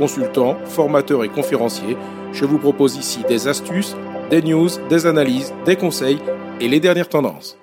[0.00, 1.94] consultant, formateur et conférencier.
[2.32, 3.94] Je vous propose ici des astuces,
[4.30, 6.18] des news, des analyses, des conseils
[6.58, 7.58] et les dernières tendances.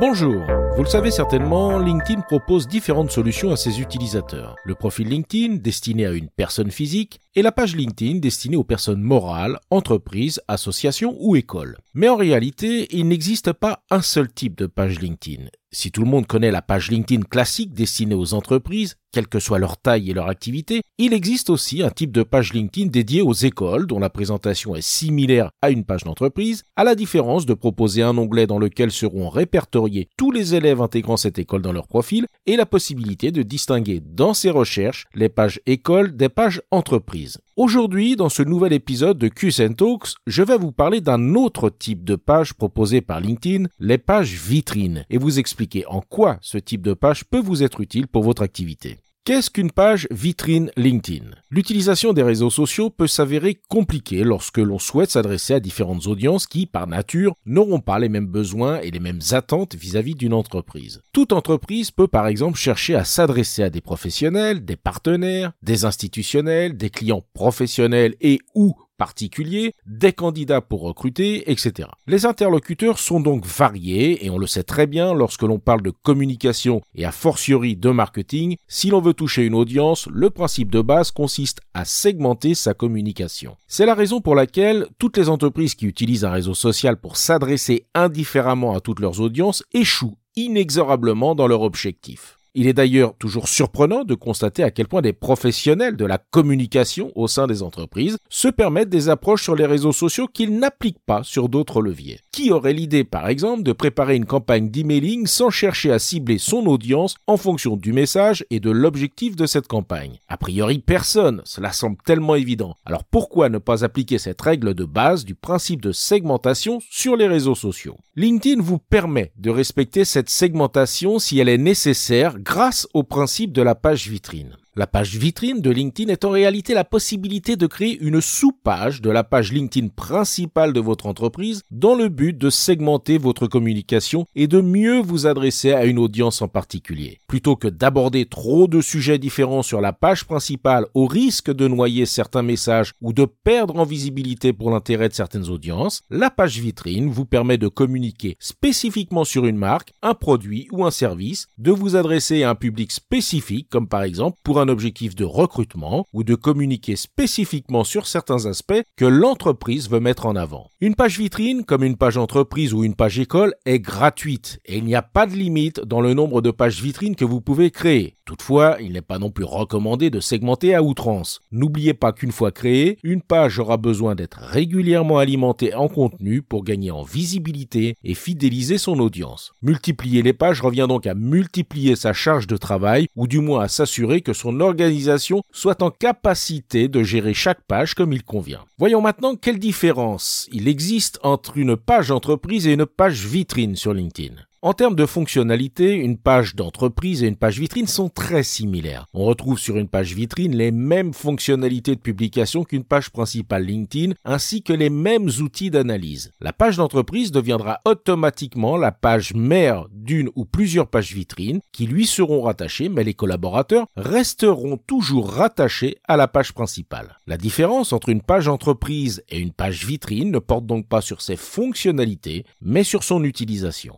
[0.00, 0.42] Bonjour,
[0.74, 4.56] vous le savez certainement, LinkedIn propose différentes solutions à ses utilisateurs.
[4.64, 9.00] Le profil LinkedIn destiné à une personne physique et la page LinkedIn destinée aux personnes
[9.00, 11.78] morales, entreprises, associations ou écoles.
[11.94, 15.44] Mais en réalité, il n'existe pas un seul type de page LinkedIn.
[15.74, 19.58] Si tout le monde connaît la page LinkedIn classique destinée aux entreprises, quelle que soit
[19.58, 23.32] leur taille et leur activité, il existe aussi un type de page LinkedIn dédié aux
[23.32, 28.02] écoles dont la présentation est similaire à une page d'entreprise, à la différence de proposer
[28.02, 32.26] un onglet dans lequel seront répertoriés tous les élèves intégrant cette école dans leur profil
[32.44, 37.21] et la possibilité de distinguer dans ces recherches les pages écoles des pages entreprises.
[37.56, 42.04] Aujourd'hui, dans ce nouvel épisode de QSN Talks, je vais vous parler d'un autre type
[42.04, 46.82] de page proposé par LinkedIn, les pages vitrines, et vous expliquer en quoi ce type
[46.82, 48.98] de page peut vous être utile pour votre activité.
[49.24, 51.26] Qu'est-ce qu'une page vitrine LinkedIn?
[51.48, 56.66] L'utilisation des réseaux sociaux peut s'avérer compliquée lorsque l'on souhaite s'adresser à différentes audiences qui,
[56.66, 61.02] par nature, n'auront pas les mêmes besoins et les mêmes attentes vis-à-vis d'une entreprise.
[61.12, 66.76] Toute entreprise peut par exemple chercher à s'adresser à des professionnels, des partenaires, des institutionnels,
[66.76, 71.88] des clients professionnels et ou particuliers, des candidats pour recruter, etc.
[72.06, 75.90] Les interlocuteurs sont donc variés et on le sait très bien lorsque l'on parle de
[75.90, 80.82] communication et a fortiori de marketing, si l'on veut toucher une audience, le principe de
[80.82, 83.56] base consiste à segmenter sa communication.
[83.66, 87.86] C'est la raison pour laquelle toutes les entreprises qui utilisent un réseau social pour s'adresser
[87.96, 92.38] indifféremment à toutes leurs audiences échouent inexorablement dans leur objectif.
[92.54, 97.10] Il est d'ailleurs toujours surprenant de constater à quel point des professionnels de la communication
[97.14, 101.22] au sein des entreprises se permettent des approches sur les réseaux sociaux qu'ils n'appliquent pas
[101.24, 102.20] sur d'autres leviers.
[102.30, 106.66] Qui aurait l'idée, par exemple, de préparer une campagne d'emailing sans chercher à cibler son
[106.66, 110.18] audience en fonction du message et de l'objectif de cette campagne?
[110.28, 112.76] A priori, personne, cela semble tellement évident.
[112.84, 117.28] Alors pourquoi ne pas appliquer cette règle de base du principe de segmentation sur les
[117.28, 117.96] réseaux sociaux?
[118.14, 123.62] LinkedIn vous permet de respecter cette segmentation si elle est nécessaire grâce au principe de
[123.62, 124.56] la page vitrine.
[124.74, 129.10] La page vitrine de LinkedIn est en réalité la possibilité de créer une sous-page de
[129.10, 134.46] la page LinkedIn principale de votre entreprise dans le but de segmenter votre communication et
[134.46, 137.20] de mieux vous adresser à une audience en particulier.
[137.28, 142.06] Plutôt que d'aborder trop de sujets différents sur la page principale au risque de noyer
[142.06, 147.10] certains messages ou de perdre en visibilité pour l'intérêt de certaines audiences, la page vitrine
[147.10, 151.94] vous permet de communiquer spécifiquement sur une marque, un produit ou un service, de vous
[151.94, 156.34] adresser à un public spécifique comme par exemple pour un objectif de recrutement ou de
[156.34, 160.70] communiquer spécifiquement sur certains aspects que l'entreprise veut mettre en avant.
[160.80, 164.84] Une page vitrine, comme une page entreprise ou une page école, est gratuite et il
[164.84, 168.16] n'y a pas de limite dans le nombre de pages vitrines que vous pouvez créer.
[168.24, 171.40] Toutefois, il n'est pas non plus recommandé de segmenter à outrance.
[171.50, 176.64] N'oubliez pas qu'une fois créée, une page aura besoin d'être régulièrement alimentée en contenu pour
[176.64, 179.52] gagner en visibilité et fidéliser son audience.
[179.60, 183.68] Multiplier les pages revient donc à multiplier sa charge de travail ou du moins à
[183.68, 188.64] s'assurer que son organisation soit en capacité de gérer chaque page comme il convient.
[188.78, 193.94] Voyons maintenant quelle différence il existe entre une page entreprise et une page vitrine sur
[193.94, 194.34] LinkedIn.
[194.64, 199.06] En termes de fonctionnalité, une page d'entreprise et une page vitrine sont très similaires.
[199.12, 204.14] On retrouve sur une page vitrine les mêmes fonctionnalités de publication qu'une page principale LinkedIn,
[204.24, 206.30] ainsi que les mêmes outils d'analyse.
[206.40, 212.06] La page d'entreprise deviendra automatiquement la page mère d'une ou plusieurs pages vitrines qui lui
[212.06, 217.18] seront rattachées, mais les collaborateurs resteront toujours rattachés à la page principale.
[217.26, 221.20] La différence entre une page entreprise et une page vitrine ne porte donc pas sur
[221.20, 223.96] ses fonctionnalités, mais sur son utilisation.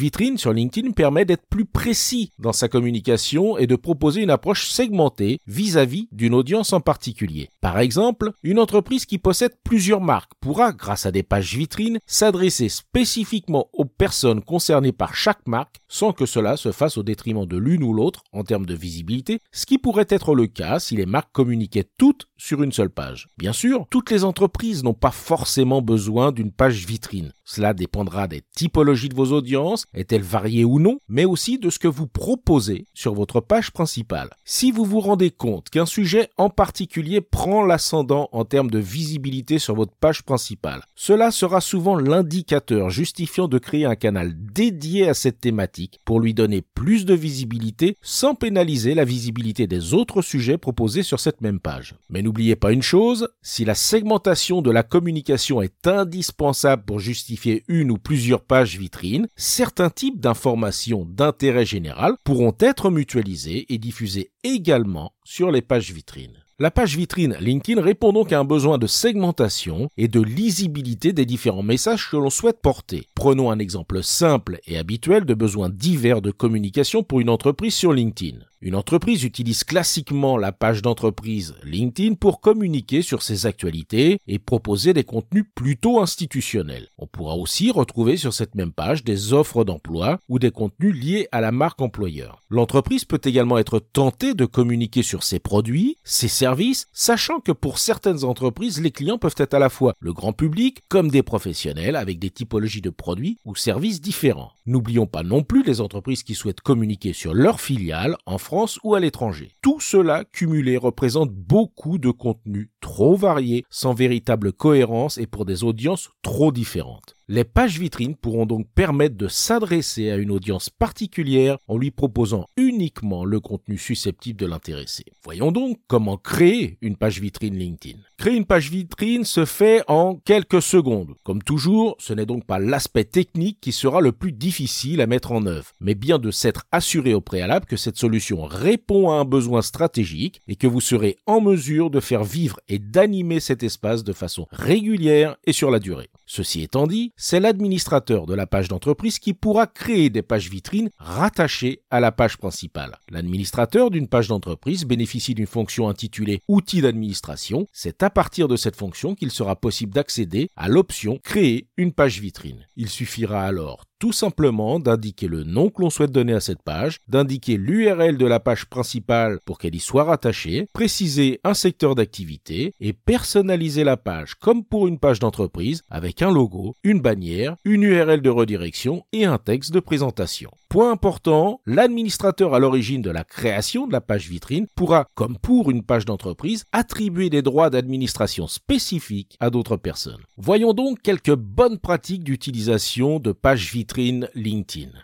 [0.00, 4.68] Vitrine sur LinkedIn permet d'être plus précis dans sa communication et de proposer une approche
[4.68, 7.50] segmentée vis-à-vis d'une audience en particulier.
[7.60, 12.70] Par exemple, une entreprise qui possède plusieurs marques pourra, grâce à des pages vitrines, s'adresser
[12.70, 17.58] spécifiquement aux personnes concernées par chaque marque sans que cela se fasse au détriment de
[17.58, 21.06] l'une ou l'autre en termes de visibilité, ce qui pourrait être le cas si les
[21.06, 23.28] marques communiquaient toutes sur une seule page.
[23.36, 27.32] Bien sûr, toutes les entreprises n'ont pas forcément besoin d'une page vitrine.
[27.52, 31.80] Cela dépendra des typologies de vos audiences, est-elle variée ou non, mais aussi de ce
[31.80, 34.30] que vous proposez sur votre page principale.
[34.44, 39.58] Si vous vous rendez compte qu'un sujet en particulier prend l'ascendant en termes de visibilité
[39.58, 45.14] sur votre page principale, cela sera souvent l'indicateur justifiant de créer un canal dédié à
[45.14, 50.56] cette thématique pour lui donner plus de visibilité sans pénaliser la visibilité des autres sujets
[50.56, 51.96] proposés sur cette même page.
[52.10, 57.39] Mais n'oubliez pas une chose, si la segmentation de la communication est indispensable pour justifier
[57.68, 64.30] une ou plusieurs pages vitrines, certains types d'informations d'intérêt général pourront être mutualisés et diffusés
[64.44, 66.44] également sur les pages vitrines.
[66.58, 71.24] La page vitrine LinkedIn répond donc à un besoin de segmentation et de lisibilité des
[71.24, 73.08] différents messages que l'on souhaite porter.
[73.14, 77.94] Prenons un exemple simple et habituel de besoins divers de communication pour une entreprise sur
[77.94, 78.40] LinkedIn.
[78.62, 84.92] Une entreprise utilise classiquement la page d'entreprise LinkedIn pour communiquer sur ses actualités et proposer
[84.92, 86.88] des contenus plutôt institutionnels.
[86.98, 91.26] On pourra aussi retrouver sur cette même page des offres d'emploi ou des contenus liés
[91.32, 92.42] à la marque employeur.
[92.50, 97.78] L'entreprise peut également être tentée de communiquer sur ses produits, ses services, sachant que pour
[97.78, 101.96] certaines entreprises, les clients peuvent être à la fois le grand public comme des professionnels
[101.96, 104.52] avec des typologies de produits ou services différents.
[104.66, 108.49] N'oublions pas non plus les entreprises qui souhaitent communiquer sur leurs filiales en France
[108.82, 109.52] ou à l'étranger.
[109.62, 115.64] Tout cela cumulé représente beaucoup de contenus trop variés, sans véritable cohérence et pour des
[115.64, 117.16] audiences trop différentes.
[117.32, 122.48] Les pages vitrines pourront donc permettre de s'adresser à une audience particulière en lui proposant
[122.56, 125.04] uniquement le contenu susceptible de l'intéresser.
[125.22, 128.00] Voyons donc comment créer une page vitrine LinkedIn.
[128.18, 131.14] Créer une page vitrine se fait en quelques secondes.
[131.22, 135.30] Comme toujours, ce n'est donc pas l'aspect technique qui sera le plus difficile à mettre
[135.30, 139.24] en œuvre, mais bien de s'être assuré au préalable que cette solution répond à un
[139.24, 144.02] besoin stratégique et que vous serez en mesure de faire vivre et d'animer cet espace
[144.02, 146.10] de façon régulière et sur la durée.
[146.26, 150.88] Ceci étant dit, c'est l'administrateur de la page d'entreprise qui pourra créer des pages vitrines
[150.96, 152.98] rattachées à la page principale.
[153.10, 157.66] L'administrateur d'une page d'entreprise bénéficie d'une fonction intitulée Outils d'administration.
[157.72, 162.20] C'est à partir de cette fonction qu'il sera possible d'accéder à l'option Créer une page
[162.20, 162.66] vitrine.
[162.76, 166.96] Il suffira alors tout simplement d'indiquer le nom que l'on souhaite donner à cette page,
[167.06, 172.72] d'indiquer l'URL de la page principale pour qu'elle y soit rattachée, préciser un secteur d'activité
[172.80, 177.82] et personnaliser la page comme pour une page d'entreprise avec un logo, une bannière, une
[177.82, 180.50] URL de redirection et un texte de présentation.
[180.70, 185.68] Point important, l'administrateur à l'origine de la création de la page vitrine pourra, comme pour
[185.68, 190.22] une page d'entreprise, attribuer des droits d'administration spécifiques à d'autres personnes.
[190.38, 193.89] Voyons donc quelques bonnes pratiques d'utilisation de pages vitrines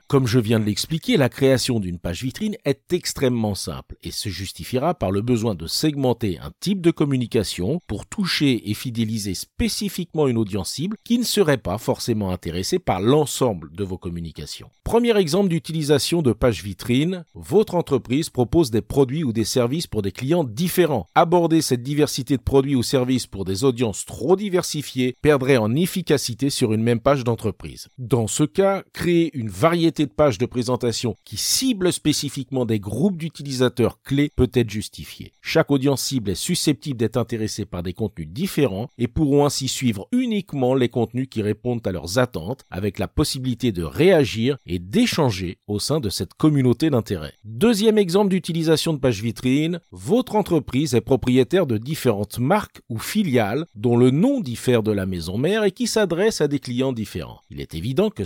[0.07, 4.29] Comme je viens de l'expliquer, la création d'une page vitrine est extrêmement simple et se
[4.29, 10.29] justifiera par le besoin de segmenter un type de communication pour toucher et fidéliser spécifiquement
[10.29, 14.71] une audience cible qui ne serait pas forcément intéressée par l'ensemble de vos communications.
[14.85, 20.03] Premier exemple d'utilisation de page vitrine, votre entreprise propose des produits ou des services pour
[20.03, 21.07] des clients différents.
[21.15, 26.51] Aborder cette diversité de produits ou services pour des audiences trop diversifiées perdrait en efficacité
[26.51, 27.89] sur une même page d'entreprise.
[27.99, 33.17] Dans ce cas, créer une variété de pages de présentation qui ciblent spécifiquement des groupes
[33.17, 35.33] d'utilisateurs clés peut être justifié.
[35.41, 40.09] Chaque audience cible est susceptible d'être intéressée par des contenus différents et pourront ainsi suivre
[40.13, 45.59] uniquement les contenus qui répondent à leurs attentes avec la possibilité de réagir et d'échanger
[45.67, 47.35] au sein de cette communauté d'intérêt.
[47.45, 53.67] Deuxième exemple d'utilisation de pages vitrines, votre entreprise est propriétaire de différentes marques ou filiales
[53.75, 57.41] dont le nom diffère de la maison mère et qui s'adressent à des clients différents.
[57.51, 58.25] Il est évident que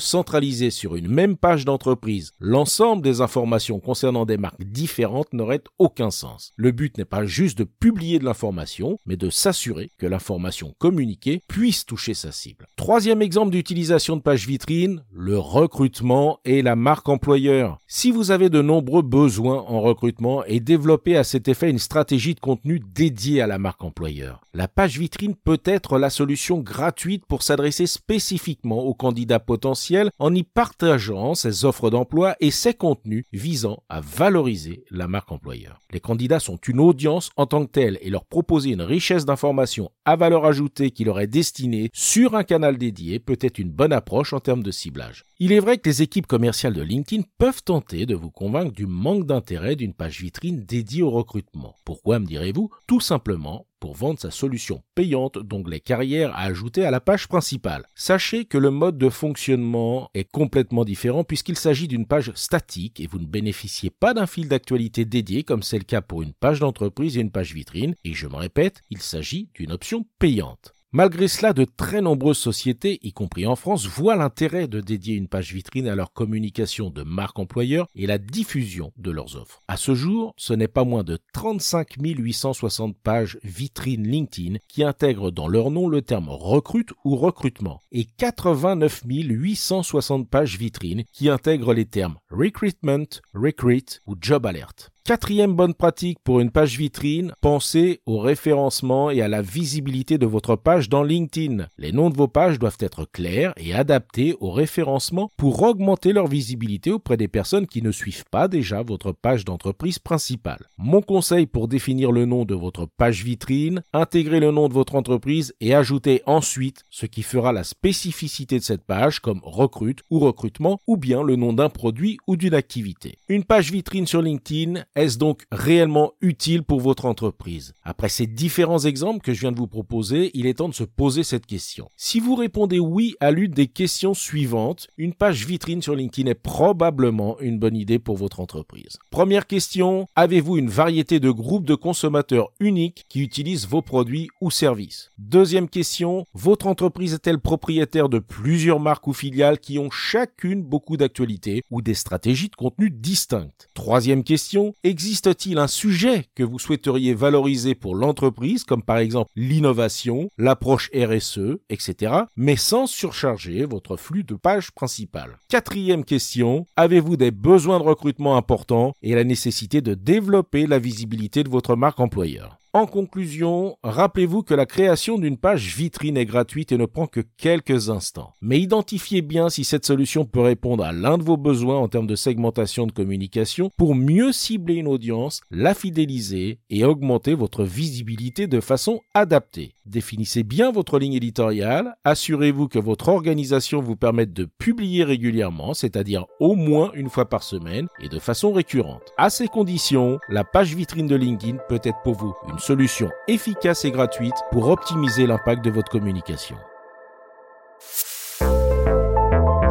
[0.71, 6.53] sur une même page d'entreprise l'ensemble des informations concernant des marques différentes n'aurait aucun sens.
[6.57, 11.43] Le but n'est pas juste de publier de l'information, mais de s'assurer que l'information communiquée
[11.47, 12.67] puisse toucher sa cible.
[12.77, 17.79] Troisième exemple d'utilisation de page vitrine, le recrutement et la marque employeur.
[17.87, 22.35] Si vous avez de nombreux besoins en recrutement et développez à cet effet une stratégie
[22.35, 27.27] de contenu dédiée à la marque employeur, la page vitrine peut être la solution gratuite
[27.27, 33.25] pour s'adresser spécifiquement aux candidats potentiels en y partageant ses offres d'emploi et ses contenus
[33.33, 35.81] visant à valoriser la marque employeur.
[35.91, 39.91] Les candidats sont une audience en tant que telle et leur proposer une richesse d'informations
[40.05, 43.93] à valeur ajoutée qui leur est destinée sur un canal dédié peut être une bonne
[43.93, 45.25] approche en termes de ciblage.
[45.39, 48.87] Il est vrai que les équipes commerciales de LinkedIn peuvent tenter de vous convaincre du
[48.87, 51.77] manque d'intérêt d'une page vitrine dédiée au recrutement.
[51.87, 52.71] Pourquoi me direz-vous?
[52.87, 57.87] Tout simplement pour vendre sa solution payante d'onglet carrière à ajouter à la page principale.
[57.95, 63.07] Sachez que le mode de fonctionnement est complètement différent puisqu'il s'agit d'une page statique et
[63.07, 66.61] vous ne bénéficiez pas d'un fil d'actualité dédié comme c'est le cas pour une page
[66.61, 70.75] d'entreprise et une page vitrine et je me répète, il s'agit d'une option payante.
[70.93, 75.29] Malgré cela, de très nombreuses sociétés, y compris en France, voient l'intérêt de dédier une
[75.29, 79.61] page vitrine à leur communication de marque employeur et la diffusion de leurs offres.
[79.69, 85.31] À ce jour, ce n'est pas moins de 35 860 pages vitrines LinkedIn qui intègrent
[85.31, 91.73] dans leur nom le terme recrute ou recrutement et 89 860 pages vitrines qui intègrent
[91.73, 94.91] les termes recruitment, recruit ou job alert.
[95.11, 100.27] Quatrième bonne pratique pour une page vitrine, pensez au référencement et à la visibilité de
[100.27, 101.67] votre page dans LinkedIn.
[101.79, 106.29] Les noms de vos pages doivent être clairs et adaptés au référencement pour augmenter leur
[106.29, 110.69] visibilité auprès des personnes qui ne suivent pas déjà votre page d'entreprise principale.
[110.79, 114.95] Mon conseil pour définir le nom de votre page vitrine, intégrez le nom de votre
[114.95, 120.21] entreprise et ajoutez ensuite ce qui fera la spécificité de cette page comme recrute ou
[120.21, 123.19] recrutement ou bien le nom d'un produit ou d'une activité.
[123.29, 127.75] Une page vitrine sur LinkedIn est-ce donc réellement utile pour votre entreprise?
[127.83, 130.85] Après ces différents exemples que je viens de vous proposer, il est temps de se
[130.85, 131.89] poser cette question.
[131.97, 136.35] Si vous répondez oui à l'une des questions suivantes, une page vitrine sur LinkedIn est
[136.35, 138.99] probablement une bonne idée pour votre entreprise.
[139.11, 144.51] Première question, avez-vous une variété de groupes de consommateurs uniques qui utilisent vos produits ou
[144.51, 145.11] services?
[145.19, 150.97] Deuxième question, votre entreprise est-elle propriétaire de plusieurs marques ou filiales qui ont chacune beaucoup
[150.97, 153.69] d'actualités ou des stratégies de contenu distinctes?
[153.75, 160.29] Troisième question, existe-t-il un sujet que vous souhaiteriez valoriser pour l'entreprise, comme par exemple l'innovation,
[160.37, 167.31] l'approche RSE, etc., mais sans surcharger votre flux de pages principales Quatrième question, avez-vous des
[167.31, 172.60] besoins de recrutement importants et la nécessité de développer la visibilité de votre marque employeur?
[172.73, 177.21] En conclusion, rappelez-vous que la création d'une page vitrine est gratuite et ne prend que
[177.37, 178.33] quelques instants.
[178.41, 182.07] Mais identifiez bien si cette solution peut répondre à l'un de vos besoins en termes
[182.07, 188.47] de segmentation de communication pour mieux cibler une audience, la fidéliser et augmenter votre visibilité
[188.47, 189.75] de façon adaptée.
[189.85, 196.27] Définissez bien votre ligne éditoriale, assurez-vous que votre organisation vous permette de publier régulièrement, c'est-à-dire
[196.39, 199.13] au moins une fois par semaine et de façon récurrente.
[199.17, 203.91] À ces conditions, la page vitrine de LinkedIn peut être pour vous solution efficace et
[203.91, 206.57] gratuite pour optimiser l'impact de votre communication.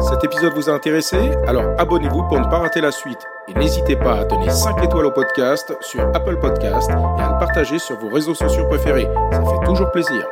[0.00, 1.18] Cet épisode vous a intéressé?
[1.46, 3.20] Alors abonnez-vous pour ne pas rater la suite.
[3.48, 7.38] Et n'hésitez pas à donner 5 étoiles au podcast sur Apple Podcast et à le
[7.38, 9.08] partager sur vos réseaux sociaux préférés.
[9.30, 10.26] Ça fait toujours plaisir.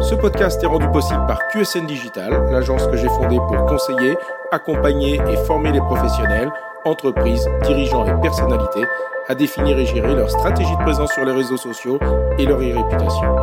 [0.00, 4.18] Ce podcast est rendu possible par QSN Digital, l'agence que j'ai fondée pour conseiller,
[4.50, 6.50] accompagner et former les professionnels,
[6.84, 8.84] entreprises, dirigeants et personnalités
[9.28, 11.98] à définir et gérer leur stratégie de présence sur les réseaux sociaux
[12.38, 13.36] et leur e-réputation.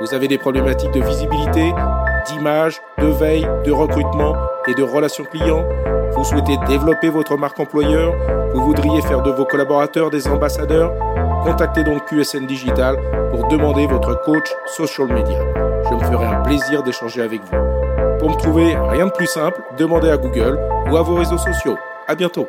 [0.00, 1.72] Vous avez des problématiques de visibilité,
[2.26, 5.64] d'image, de veille, de recrutement et de relations clients
[6.12, 8.14] Vous souhaitez développer votre marque employeur
[8.54, 10.92] Vous voudriez faire de vos collaborateurs des ambassadeurs
[11.44, 12.96] Contactez donc QSN Digital
[13.30, 15.38] pour demander votre coach social media.
[15.88, 17.56] Je me ferai un plaisir d'échanger avec vous.
[18.18, 20.58] Pour me trouver, rien de plus simple, demandez à Google
[20.90, 21.78] ou à vos réseaux sociaux.
[22.06, 22.48] À bientôt